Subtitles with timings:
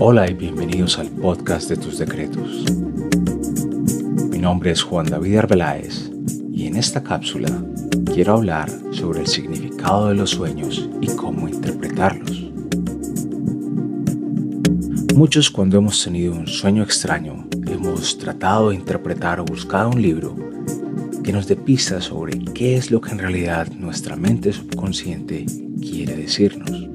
[0.00, 2.64] Hola y bienvenidos al podcast de tus decretos.
[4.30, 6.10] Mi nombre es Juan David Arbeláez
[6.52, 7.48] y en esta cápsula
[8.14, 12.48] quiero hablar sobre el significado de los sueños y cómo interpretarlos.
[15.16, 20.36] Muchos cuando hemos tenido un sueño extraño hemos tratado de interpretar o buscar un libro
[21.24, 25.44] que nos dé pistas sobre qué es lo que en realidad nuestra mente subconsciente
[25.80, 26.88] quiere decirnos.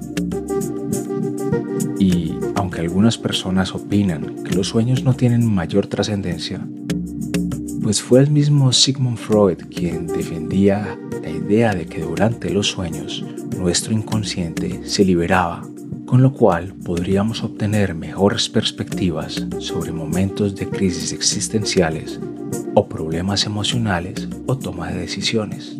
[2.00, 2.32] Y
[2.74, 6.68] aunque algunas personas opinan que los sueños no tienen mayor trascendencia,
[7.84, 13.24] pues fue el mismo Sigmund Freud quien defendía la idea de que durante los sueños
[13.56, 15.61] nuestro inconsciente se liberaba,
[16.07, 22.19] con lo cual podríamos obtener mejores perspectivas sobre momentos de crisis existenciales
[22.74, 25.78] o problemas emocionales o toma de decisiones.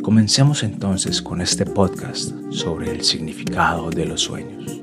[0.00, 4.77] Comencemos entonces con este podcast sobre el significado de los sueños.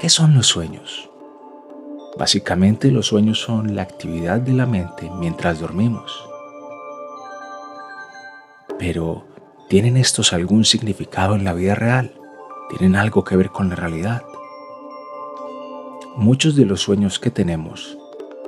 [0.00, 1.10] ¿Qué son los sueños?
[2.16, 6.26] Básicamente los sueños son la actividad de la mente mientras dormimos.
[8.78, 9.26] Pero,
[9.68, 12.14] ¿tienen estos algún significado en la vida real?
[12.70, 14.22] ¿Tienen algo que ver con la realidad?
[16.16, 17.98] Muchos de los sueños que tenemos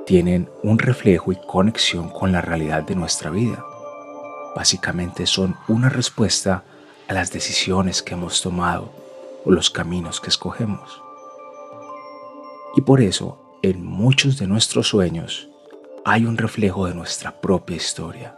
[0.07, 3.63] tienen un reflejo y conexión con la realidad de nuestra vida.
[4.55, 6.63] Básicamente son una respuesta
[7.07, 8.91] a las decisiones que hemos tomado
[9.45, 11.02] o los caminos que escogemos.
[12.75, 15.49] Y por eso, en muchos de nuestros sueños
[16.05, 18.37] hay un reflejo de nuestra propia historia.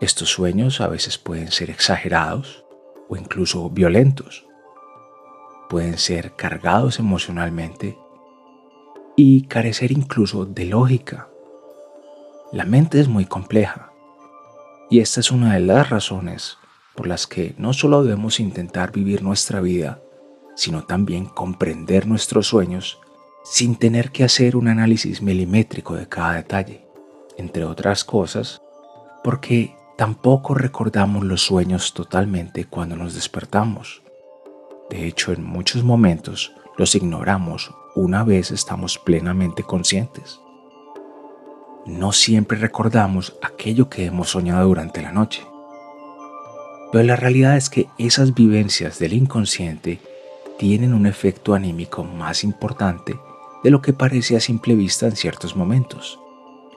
[0.00, 2.64] Estos sueños a veces pueden ser exagerados
[3.08, 4.46] o incluso violentos
[5.68, 7.98] pueden ser cargados emocionalmente
[9.16, 11.28] y carecer incluso de lógica.
[12.52, 13.92] La mente es muy compleja
[14.90, 16.58] y esta es una de las razones
[16.94, 20.00] por las que no solo debemos intentar vivir nuestra vida,
[20.56, 22.98] sino también comprender nuestros sueños
[23.44, 26.84] sin tener que hacer un análisis milimétrico de cada detalle,
[27.36, 28.60] entre otras cosas,
[29.22, 34.02] porque tampoco recordamos los sueños totalmente cuando nos despertamos.
[34.90, 40.40] De hecho, en muchos momentos los ignoramos una vez estamos plenamente conscientes.
[41.86, 45.46] No siempre recordamos aquello que hemos soñado durante la noche.
[46.90, 50.00] Pero la realidad es que esas vivencias del inconsciente
[50.58, 53.18] tienen un efecto anímico más importante
[53.62, 56.18] de lo que parece a simple vista en ciertos momentos.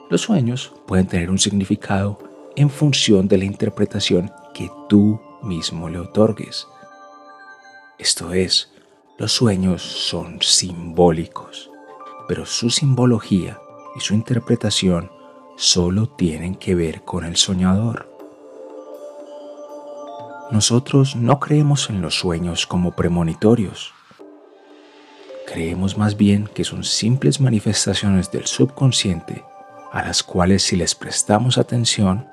[0.08, 2.18] Los sueños pueden tener un significado
[2.56, 6.66] en función de la interpretación que tú mismo le otorgues.
[7.98, 8.72] Esto es,
[9.18, 11.70] los sueños son simbólicos,
[12.26, 13.60] pero su simbología
[13.96, 15.10] y su interpretación
[15.56, 18.09] solo tienen que ver con el soñador.
[20.50, 23.94] Nosotros no creemos en los sueños como premonitorios.
[25.46, 29.44] Creemos más bien que son simples manifestaciones del subconsciente
[29.92, 32.26] a las cuales si les prestamos atención,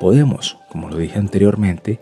[0.00, 2.00] podemos, como lo dije anteriormente,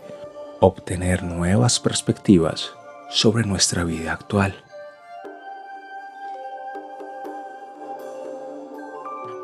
[0.59, 2.71] obtener nuevas perspectivas
[3.09, 4.55] sobre nuestra vida actual.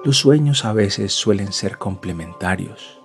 [0.04, 3.00] Los sueños a veces suelen ser complementarios,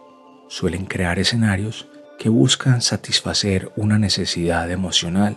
[0.49, 1.89] suelen crear escenarios
[2.19, 5.37] que buscan satisfacer una necesidad emocional.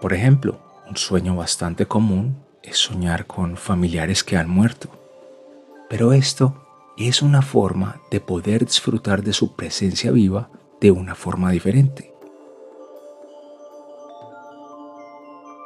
[0.00, 4.88] Por ejemplo, un sueño bastante común es soñar con familiares que han muerto,
[5.88, 11.50] pero esto es una forma de poder disfrutar de su presencia viva de una forma
[11.50, 12.12] diferente.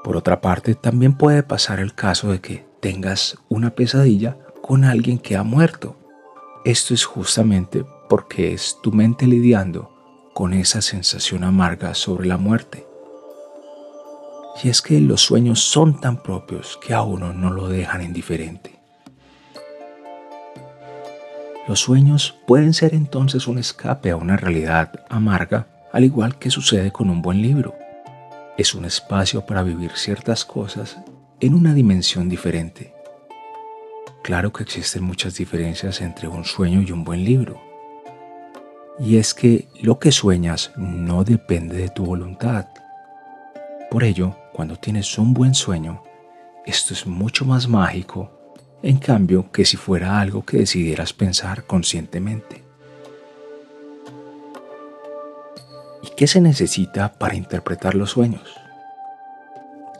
[0.04, 5.18] Por otra parte, también puede pasar el caso de que tengas una pesadilla con alguien
[5.18, 5.96] que ha muerto.
[6.64, 9.92] Esto es justamente porque es tu mente lidiando
[10.34, 12.86] con esa sensación amarga sobre la muerte.
[14.62, 18.78] Y es que los sueños son tan propios que a uno no lo dejan indiferente.
[21.68, 26.92] Los sueños pueden ser entonces un escape a una realidad amarga, al igual que sucede
[26.92, 27.74] con un buen libro
[28.56, 30.96] es un espacio para vivir ciertas cosas
[31.40, 32.94] en una dimensión diferente.
[34.22, 37.60] Claro que existen muchas diferencias entre un sueño y un buen libro.
[38.98, 42.66] Y es que lo que sueñas no depende de tu voluntad.
[43.90, 46.02] Por ello, cuando tienes un buen sueño,
[46.64, 48.30] esto es mucho más mágico,
[48.82, 52.66] en cambio que si fuera algo que decidieras pensar conscientemente.
[56.16, 58.54] ¿Qué se necesita para interpretar los sueños?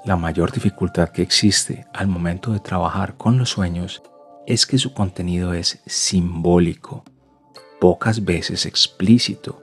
[0.06, 4.02] La mayor dificultad que existe al momento de trabajar con los sueños
[4.46, 7.04] es que su contenido es simbólico,
[7.81, 9.62] pocas veces explícito,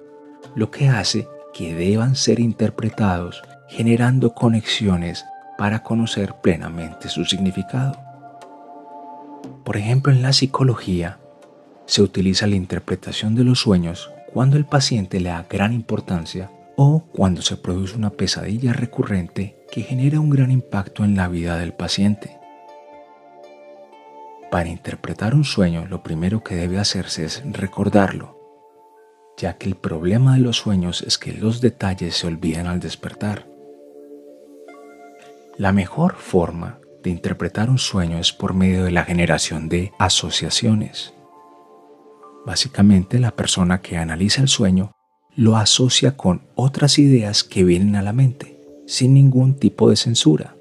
[0.55, 5.25] lo que hace que deban ser interpretados generando conexiones
[5.57, 7.97] para conocer plenamente su significado.
[9.63, 11.19] Por ejemplo, en la psicología
[11.85, 17.03] se utiliza la interpretación de los sueños cuando el paciente le da gran importancia o
[17.11, 21.73] cuando se produce una pesadilla recurrente que genera un gran impacto en la vida del
[21.73, 22.42] paciente.
[24.53, 28.37] Para interpretar un sueño lo primero que debe hacerse es recordarlo,
[29.35, 33.47] ya que el problema de los sueños es que los detalles se olvidan al despertar.
[35.57, 41.15] La mejor forma de interpretar un sueño es por medio de la generación de asociaciones.
[42.45, 44.91] Básicamente la persona que analiza el sueño
[45.35, 50.55] lo asocia con otras ideas que vienen a la mente, sin ningún tipo de censura,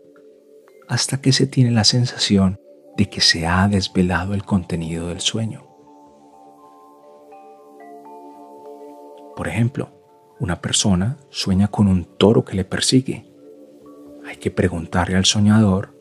[0.88, 2.56] hasta que se tiene la sensación
[2.96, 5.66] de que se ha desvelado el contenido del sueño.
[9.36, 9.90] Por ejemplo,
[10.38, 13.30] una persona sueña con un toro que le persigue.
[14.26, 15.94] Hay que preguntarle al soñador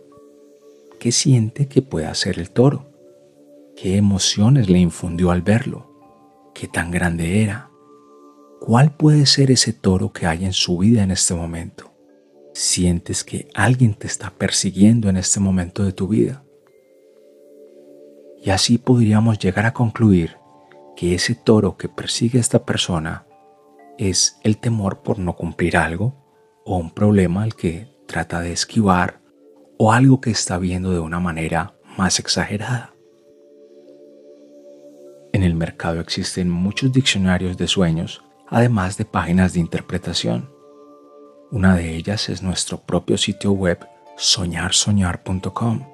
[1.00, 2.92] qué siente que puede hacer el toro,
[3.76, 7.72] qué emociones le infundió al verlo, qué tan grande era,
[8.64, 11.96] ¿Cuál puede ser ese toro que hay en su vida en este momento?
[12.54, 16.44] ¿Sientes que alguien te está persiguiendo en este momento de tu vida?
[18.42, 20.38] Y así podríamos llegar a concluir
[20.96, 23.26] que ese toro que persigue a esta persona
[23.98, 26.16] es el temor por no cumplir algo
[26.66, 29.22] o un problema al que trata de esquivar
[29.78, 32.94] o algo que está viendo de una manera más exagerada.
[35.34, 38.22] En el mercado existen muchos diccionarios de sueños
[38.52, 40.50] además de páginas de interpretación.
[41.52, 43.80] Una de ellas es nuestro propio sitio web
[44.18, 45.88] soñarsoñar.com,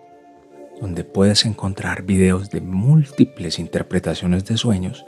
[0.79, 5.05] donde puedes encontrar videos de múltiples interpretaciones de sueños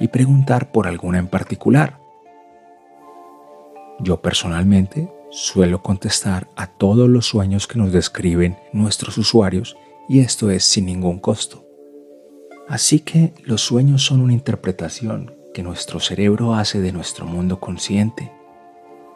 [0.00, 1.98] y preguntar por alguna en particular.
[3.98, 9.76] Yo personalmente suelo contestar a todos los sueños que nos describen nuestros usuarios
[10.08, 11.64] y esto es sin ningún costo.
[12.68, 18.32] Así que los sueños son una interpretación que nuestro cerebro hace de nuestro mundo consciente.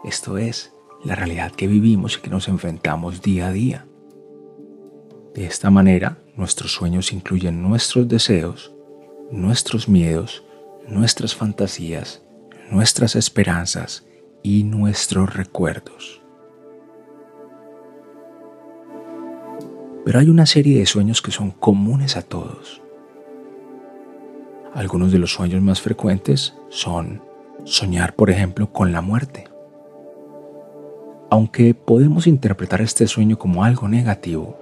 [0.04, 0.72] Esto es,
[1.04, 3.86] la realidad que vivimos y que nos enfrentamos día a día.
[5.34, 8.72] De esta manera, nuestros sueños incluyen nuestros deseos,
[9.30, 10.42] nuestros miedos,
[10.88, 12.22] nuestras fantasías,
[12.70, 14.04] nuestras esperanzas
[14.42, 16.20] y nuestros recuerdos.
[20.04, 22.82] Pero hay una serie de sueños que son comunes a todos.
[24.74, 27.22] Algunos de los sueños más frecuentes son
[27.64, 29.48] soñar, por ejemplo, con la muerte.
[31.30, 34.59] Aunque podemos interpretar este sueño como algo negativo,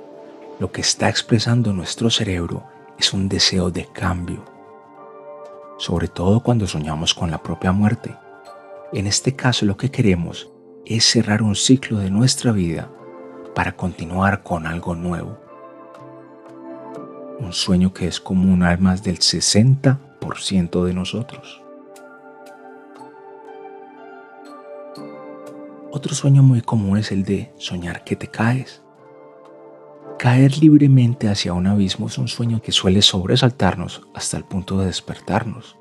[0.58, 2.64] lo que está expresando nuestro cerebro
[2.98, 4.44] es un deseo de cambio,
[5.78, 8.16] sobre todo cuando soñamos con la propia muerte.
[8.92, 10.50] En este caso lo que queremos
[10.84, 12.90] es cerrar un ciclo de nuestra vida
[13.54, 15.48] para continuar con algo nuevo
[17.38, 21.62] un sueño que es común a más del 60% de nosotros.
[25.90, 28.82] Otro sueño muy común es el de soñar que te caes.
[30.18, 34.86] Caer libremente hacia un abismo es un sueño que suele sobresaltarnos hasta el punto de
[34.86, 35.76] despertarnos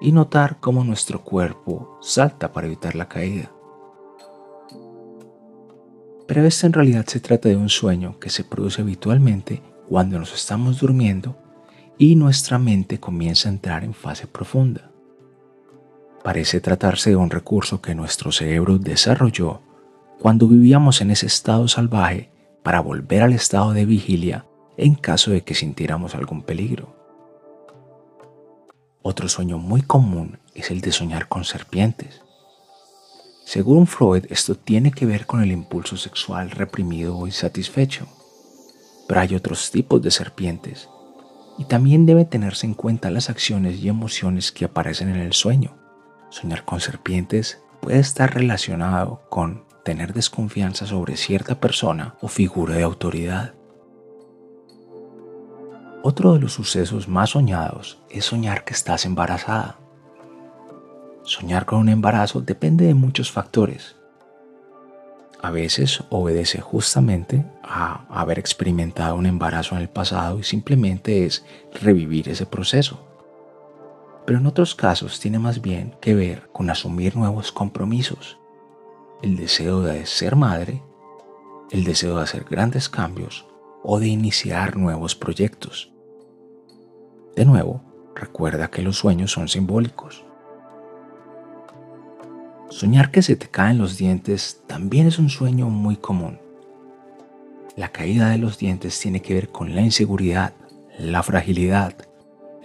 [0.00, 3.52] y notar cómo nuestro cuerpo salta para evitar la caída.
[6.26, 10.32] Pero este en realidad se trata de un sueño que se produce habitualmente cuando nos
[10.32, 11.36] estamos durmiendo
[11.98, 14.90] y nuestra mente comienza a entrar en fase profunda.
[16.24, 19.60] Parece tratarse de un recurso que nuestro cerebro desarrolló
[20.18, 22.31] cuando vivíamos en ese estado salvaje
[22.62, 26.96] para volver al estado de vigilia en caso de que sintiéramos algún peligro.
[29.02, 32.22] Otro sueño muy común es el de soñar con serpientes.
[33.44, 38.06] Según Freud, esto tiene que ver con el impulso sexual reprimido o insatisfecho
[39.12, 40.88] pero hay otros tipos de serpientes
[41.58, 45.76] y también debe tenerse en cuenta las acciones y emociones que aparecen en el sueño.
[46.30, 52.82] Soñar con serpientes puede estar relacionado con tener desconfianza sobre cierta persona o figura de
[52.82, 53.54] autoridad.
[56.02, 59.78] Otro de los sucesos más soñados es soñar que estás embarazada.
[61.24, 63.96] Soñar con un embarazo depende de muchos factores,
[65.42, 71.44] a veces obedece justamente a haber experimentado un embarazo en el pasado y simplemente es
[71.80, 73.04] revivir ese proceso.
[74.24, 78.38] Pero en otros casos tiene más bien que ver con asumir nuevos compromisos,
[79.22, 80.82] el deseo de ser madre,
[81.70, 83.46] el deseo de hacer grandes cambios
[83.84, 85.92] o de iniciar nuevos proyectos.
[87.36, 87.82] De nuevo,
[88.16, 90.24] recuerda que los sueños son simbólicos.
[92.68, 96.40] Soñar que se te caen los dientes también es un sueño muy común.
[97.76, 100.52] La caída de los dientes tiene que ver con la inseguridad,
[100.98, 101.94] la fragilidad,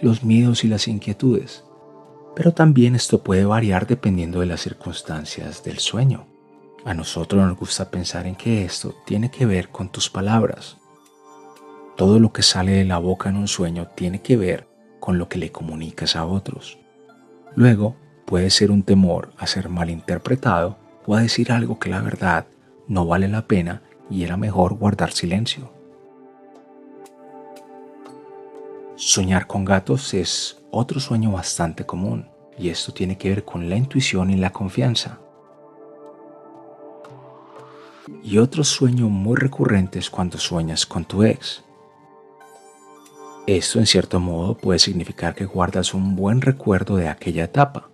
[0.00, 1.64] los miedos y las inquietudes,
[2.34, 6.37] pero también esto puede variar dependiendo de las circunstancias del sueño.
[6.84, 10.78] A nosotros nos gusta pensar en que esto tiene que ver con tus palabras.
[11.96, 14.68] Todo lo que sale de la boca en un sueño tiene que ver
[15.00, 16.78] con lo que le comunicas a otros.
[17.54, 22.46] Luego, puede ser un temor a ser malinterpretado o a decir algo que la verdad
[22.86, 25.72] no vale la pena y era mejor guardar silencio.
[28.96, 33.76] Soñar con gatos es otro sueño bastante común y esto tiene que ver con la
[33.76, 35.20] intuición y la confianza.
[38.22, 41.64] Y otro sueño muy recurrente es cuando sueñas con tu ex.
[43.46, 47.88] Esto en cierto modo puede significar que guardas un buen recuerdo de aquella etapa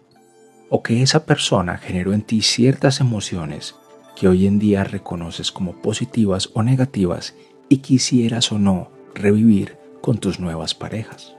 [0.68, 3.76] o que esa persona generó en ti ciertas emociones
[4.16, 7.34] que hoy en día reconoces como positivas o negativas
[7.68, 11.36] y quisieras o no revivir con tus nuevas parejas.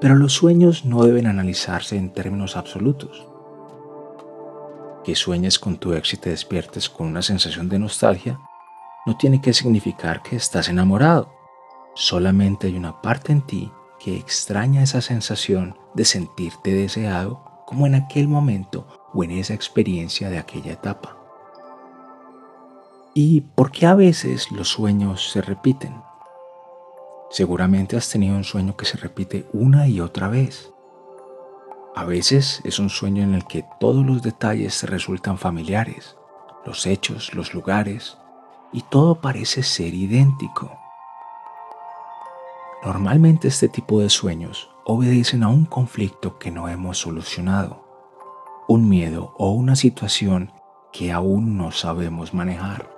[0.00, 3.26] Pero los sueños no deben analizarse en términos absolutos.
[5.04, 8.38] Que sueñes con tu ex y te despiertes con una sensación de nostalgia
[9.04, 11.32] no tiene que significar que estás enamorado.
[11.94, 17.94] Solamente hay una parte en ti que extraña esa sensación de sentirte deseado como en
[17.94, 21.16] aquel momento o en esa experiencia de aquella etapa.
[23.14, 25.94] ¿Y por qué a veces los sueños se repiten?
[27.30, 30.71] Seguramente has tenido un sueño que se repite una y otra vez.
[31.94, 36.16] A veces es un sueño en el que todos los detalles resultan familiares,
[36.64, 38.16] los hechos, los lugares,
[38.72, 40.78] y todo parece ser idéntico.
[42.82, 47.84] Normalmente este tipo de sueños obedecen a un conflicto que no hemos solucionado,
[48.68, 50.50] un miedo o una situación
[50.92, 52.88] que aún no sabemos manejar.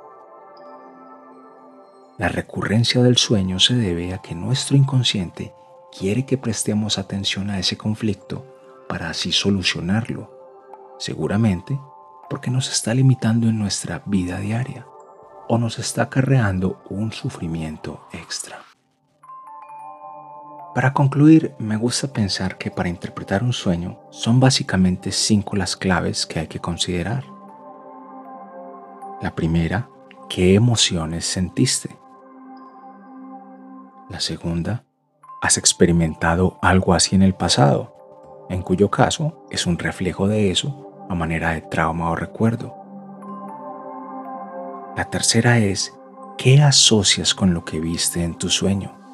[2.17, 5.53] La recurrencia del sueño se debe a que nuestro inconsciente
[5.99, 8.54] quiere que prestemos atención a ese conflicto
[8.95, 10.31] para así solucionarlo,
[11.01, 11.81] seguramente
[12.31, 14.87] porque nos está limitando en nuestra vida diaria
[15.49, 18.61] o nos está acarreando un sufrimiento extra.
[20.77, 26.25] Para concluir, me gusta pensar que para interpretar un sueño son básicamente cinco las claves
[26.25, 27.25] que hay que considerar.
[29.21, 29.89] La primera,
[30.29, 31.99] ¿qué emociones sentiste?
[34.09, 34.85] La segunda,
[35.43, 37.94] ¿has experimentado algo así en el pasado?
[38.49, 42.75] En cuyo caso es un reflejo de eso a manera de trauma o recuerdo.
[44.97, 45.93] La tercera es,
[46.39, 49.05] ¿qué asocias con lo que viste en tu sueño?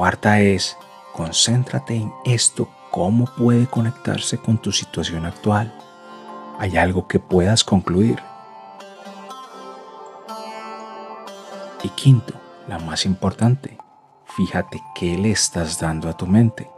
[0.00, 0.78] cuarta es,
[1.12, 5.74] concéntrate en esto, cómo puede conectarse con tu situación actual.
[6.58, 8.18] ¿Hay algo que puedas concluir?
[11.82, 12.32] Y quinto,
[12.66, 13.76] la más importante,
[14.40, 16.70] fíjate qué le estás dando a tu mente.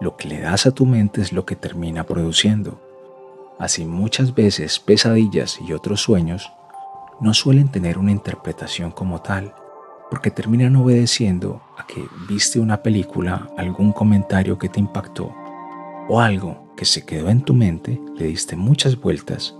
[0.00, 2.80] Lo que le das a tu mente es lo que termina produciendo.
[3.60, 6.50] Así muchas veces pesadillas y otros sueños
[7.20, 9.54] no suelen tener una interpretación como tal,
[10.10, 15.32] porque terminan obedeciendo a que viste una película, algún comentario que te impactó
[16.08, 19.54] o algo que se quedó en tu mente, le diste muchas vueltas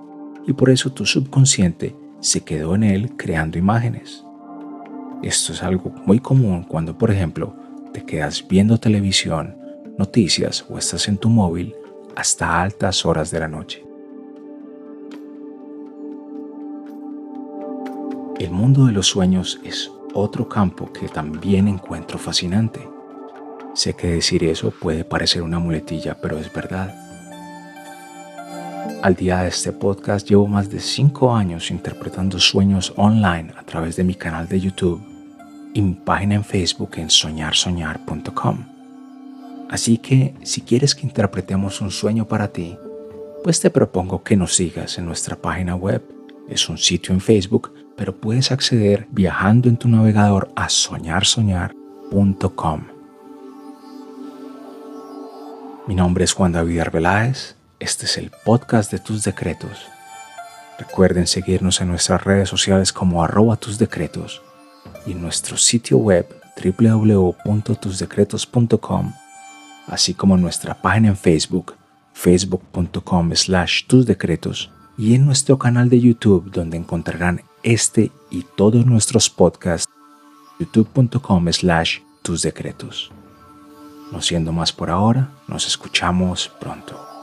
[0.49, 4.26] y por eso tu subconsciente se quedó en él creando imágenes.
[5.23, 7.55] Esto es algo muy común cuando, por ejemplo,
[7.93, 9.57] te quedas viendo televisión,
[9.99, 11.75] noticias o estás en tu móvil
[12.15, 13.85] hasta altas horas de la noche.
[18.39, 22.87] El mundo de los sueños es otro campo que también encuentro fascinante.
[23.75, 27.06] Sé que decir eso puede parecer una muletilla, pero es verdad.
[29.07, 33.95] Al día de este podcast llevo más de 5 años interpretando sueños online a través
[33.95, 35.01] de mi canal de YouTube
[35.73, 38.67] y mi página en Facebook en soñarsoñar.com.
[39.71, 42.77] Así que si quieres que interpretemos un sueño para ti,
[43.45, 46.03] pues te propongo que nos sigas en nuestra página web.
[46.49, 52.81] Es un sitio en Facebook pero puedes acceder viajando en tu navegador a soñarsoñar.com.
[55.87, 59.87] Mi nombre es Juan David Arbeláez, este es el podcast de tus decretos.
[60.79, 64.43] Recuerden seguirnos en nuestras redes sociales como arroba tus decretos
[65.07, 66.27] y en nuestro sitio web
[66.63, 69.13] www.tusdecretos.com,
[69.87, 71.75] así como en nuestra página en Facebook,
[72.13, 78.87] facebook.com slash tus decretos y en nuestro canal de YouTube donde encontrarán este y todos
[78.87, 79.93] nuestros podcasts
[80.59, 83.13] youtube.com slash tus decretos.
[84.13, 87.16] No siendo más por ahora, nos escuchamos pronto.